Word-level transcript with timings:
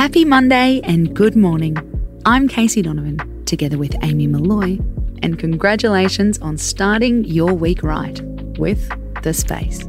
Happy 0.00 0.24
Monday 0.24 0.80
and 0.84 1.14
good 1.14 1.36
morning. 1.36 1.76
I'm 2.24 2.48
Casey 2.48 2.80
Donovan, 2.80 3.44
together 3.44 3.76
with 3.76 3.94
Amy 4.02 4.26
Molloy, 4.26 4.78
and 5.22 5.38
congratulations 5.38 6.38
on 6.38 6.56
starting 6.56 7.22
your 7.26 7.52
week 7.52 7.82
right 7.82 8.18
with 8.58 8.90
The 9.22 9.34
Space. 9.34 9.86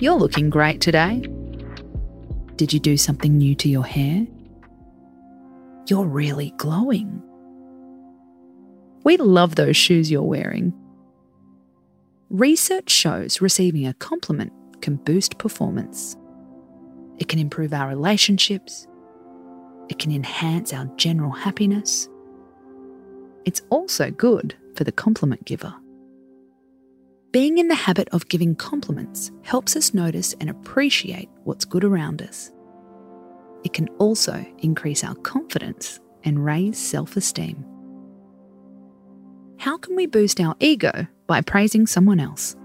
You're 0.00 0.16
looking 0.16 0.50
great 0.50 0.80
today. 0.80 1.20
Did 2.56 2.72
you 2.72 2.80
do 2.80 2.96
something 2.96 3.38
new 3.38 3.54
to 3.54 3.68
your 3.68 3.84
hair? 3.84 4.26
You're 5.86 6.06
really 6.06 6.52
glowing. 6.56 7.22
We 9.04 9.18
love 9.18 9.54
those 9.54 9.76
shoes 9.76 10.10
you're 10.10 10.22
wearing. 10.22 10.74
Research 12.28 12.90
shows 12.90 13.40
receiving 13.40 13.86
a 13.86 13.94
compliment 13.94 14.52
can 14.82 14.96
boost 14.96 15.38
performance. 15.38 16.16
It 17.18 17.28
can 17.28 17.38
improve 17.38 17.72
our 17.72 17.88
relationships. 17.88 18.86
It 19.88 19.98
can 19.98 20.12
enhance 20.12 20.72
our 20.72 20.86
general 20.96 21.32
happiness. 21.32 22.08
It's 23.44 23.62
also 23.70 24.10
good 24.10 24.54
for 24.74 24.84
the 24.84 24.92
compliment 24.92 25.44
giver. 25.44 25.74
Being 27.32 27.58
in 27.58 27.68
the 27.68 27.74
habit 27.74 28.08
of 28.12 28.28
giving 28.28 28.54
compliments 28.54 29.30
helps 29.42 29.76
us 29.76 29.92
notice 29.92 30.34
and 30.40 30.48
appreciate 30.48 31.28
what's 31.44 31.64
good 31.64 31.84
around 31.84 32.22
us. 32.22 32.50
It 33.64 33.72
can 33.72 33.88
also 33.98 34.46
increase 34.58 35.04
our 35.04 35.14
confidence 35.16 36.00
and 36.24 36.44
raise 36.44 36.78
self 36.78 37.16
esteem. 37.16 37.64
How 39.58 39.76
can 39.76 39.96
we 39.96 40.06
boost 40.06 40.40
our 40.40 40.54
ego 40.60 41.06
by 41.26 41.40
praising 41.40 41.86
someone 41.86 42.20
else? 42.20 42.56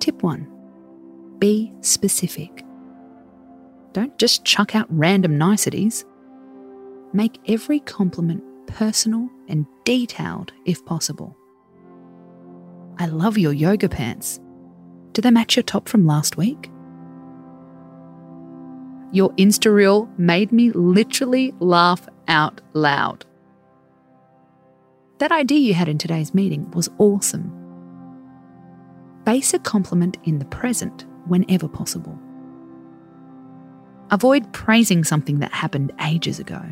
Tip 0.00 0.22
1 0.22 1.36
Be 1.38 1.72
specific. 1.80 2.64
Don't 3.98 4.16
just 4.16 4.44
chuck 4.44 4.76
out 4.76 4.86
random 4.90 5.36
niceties. 5.36 6.04
Make 7.12 7.40
every 7.48 7.80
compliment 7.80 8.44
personal 8.68 9.28
and 9.48 9.66
detailed 9.82 10.52
if 10.64 10.86
possible. 10.86 11.36
I 13.00 13.06
love 13.06 13.36
your 13.36 13.52
yoga 13.52 13.88
pants. 13.88 14.38
Do 15.14 15.20
they 15.20 15.32
match 15.32 15.56
your 15.56 15.64
top 15.64 15.88
from 15.88 16.06
last 16.06 16.36
week? 16.36 16.70
Your 19.10 19.30
Insta 19.30 19.74
reel 19.74 20.08
made 20.16 20.52
me 20.52 20.70
literally 20.70 21.52
laugh 21.58 22.08
out 22.28 22.60
loud. 22.74 23.26
That 25.18 25.32
idea 25.32 25.58
you 25.58 25.74
had 25.74 25.88
in 25.88 25.98
today's 25.98 26.32
meeting 26.32 26.70
was 26.70 26.88
awesome. 26.98 27.52
Base 29.24 29.54
a 29.54 29.58
compliment 29.58 30.18
in 30.22 30.38
the 30.38 30.44
present 30.44 31.04
whenever 31.26 31.66
possible. 31.66 32.16
Avoid 34.10 34.52
praising 34.52 35.04
something 35.04 35.40
that 35.40 35.52
happened 35.52 35.92
ages 36.00 36.38
ago. 36.38 36.62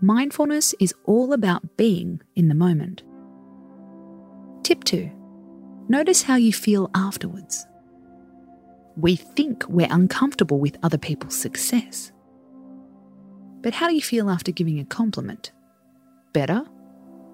Mindfulness 0.00 0.74
is 0.80 0.92
all 1.04 1.32
about 1.32 1.76
being 1.76 2.20
in 2.34 2.48
the 2.48 2.54
moment. 2.54 3.02
Tip 4.64 4.82
2 4.84 5.10
Notice 5.88 6.22
how 6.22 6.36
you 6.36 6.52
feel 6.52 6.90
afterwards. 6.94 7.66
We 8.96 9.16
think 9.16 9.64
we're 9.68 9.88
uncomfortable 9.90 10.58
with 10.58 10.78
other 10.82 10.98
people's 10.98 11.36
success. 11.36 12.10
But 13.60 13.74
how 13.74 13.88
do 13.88 13.94
you 13.94 14.02
feel 14.02 14.30
after 14.30 14.50
giving 14.50 14.80
a 14.80 14.84
compliment? 14.84 15.52
Better 16.32 16.64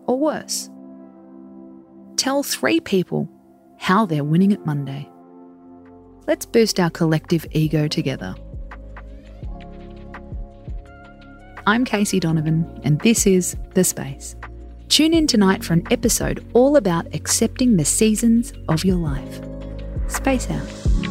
or 0.07 0.19
worse? 0.19 0.69
Tell 2.17 2.43
three 2.43 2.81
people 2.81 3.29
how 3.79 4.05
they're 4.05 4.25
winning 4.25 4.53
at 4.53 4.67
Monday. 4.67 5.09
Let's 6.27 6.47
boost 6.47 6.79
our 6.79 6.91
collective 6.91 7.47
ego 7.53 7.89
together. 7.89 8.35
I'm 11.67 11.85
Casey 11.85 12.21
Donovan, 12.21 12.81
and 12.85 13.01
this 13.01 13.27
is 13.27 13.57
The 13.75 13.85
Space. 13.85 14.37
Tune 14.89 15.15
in 15.15 15.27
tonight 15.27 15.65
for 15.65 15.73
an 15.73 15.87
episode 15.91 16.45
all 16.53 16.77
about 16.77 17.15
accepting 17.15 17.77
the 17.77 17.85
seasons 17.85 18.53
of 18.69 18.85
your 18.85 18.97
life. 18.97 19.41
Space 20.09 20.51
out. 20.51 21.10